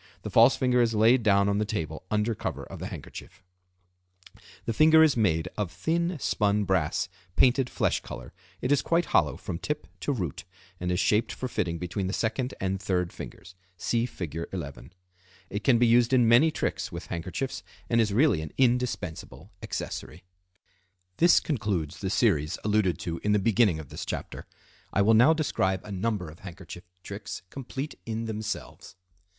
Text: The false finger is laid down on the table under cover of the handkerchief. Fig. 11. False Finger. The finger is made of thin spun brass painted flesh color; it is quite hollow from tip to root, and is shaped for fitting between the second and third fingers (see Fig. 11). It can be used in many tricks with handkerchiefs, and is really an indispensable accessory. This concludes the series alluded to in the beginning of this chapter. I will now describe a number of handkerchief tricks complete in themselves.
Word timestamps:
The 0.23 0.31
false 0.31 0.55
finger 0.57 0.81
is 0.81 0.95
laid 0.95 1.21
down 1.21 1.47
on 1.47 1.59
the 1.59 1.63
table 1.63 2.05
under 2.09 2.33
cover 2.33 2.63
of 2.63 2.79
the 2.79 2.87
handkerchief. 2.87 3.43
Fig. 4.33 4.33
11. 4.33 4.41
False 4.41 4.41
Finger. 4.55 4.61
The 4.65 4.73
finger 4.73 5.03
is 5.03 5.15
made 5.17 5.47
of 5.55 5.71
thin 5.71 6.17
spun 6.17 6.63
brass 6.63 7.07
painted 7.35 7.69
flesh 7.69 7.99
color; 7.99 8.33
it 8.61 8.71
is 8.71 8.81
quite 8.81 9.05
hollow 9.13 9.37
from 9.37 9.59
tip 9.59 9.85
to 9.99 10.11
root, 10.11 10.43
and 10.79 10.91
is 10.91 10.99
shaped 10.99 11.31
for 11.31 11.47
fitting 11.47 11.77
between 11.77 12.07
the 12.07 12.13
second 12.13 12.55
and 12.59 12.81
third 12.81 13.13
fingers 13.13 13.53
(see 13.77 14.07
Fig. 14.07 14.43
11). 14.51 14.91
It 15.51 15.63
can 15.63 15.77
be 15.77 15.85
used 15.85 16.13
in 16.13 16.27
many 16.27 16.49
tricks 16.49 16.91
with 16.91 17.05
handkerchiefs, 17.05 17.61
and 17.87 18.01
is 18.01 18.11
really 18.11 18.41
an 18.41 18.53
indispensable 18.57 19.51
accessory. 19.61 20.23
This 21.17 21.39
concludes 21.39 21.99
the 21.99 22.09
series 22.09 22.57
alluded 22.63 22.97
to 23.01 23.19
in 23.19 23.33
the 23.33 23.37
beginning 23.37 23.77
of 23.79 23.89
this 23.89 24.03
chapter. 24.07 24.47
I 24.91 25.03
will 25.03 25.13
now 25.13 25.33
describe 25.35 25.81
a 25.83 25.91
number 25.91 26.27
of 26.27 26.39
handkerchief 26.39 26.85
tricks 27.03 27.43
complete 27.51 27.93
in 28.07 28.25
themselves. 28.25 28.95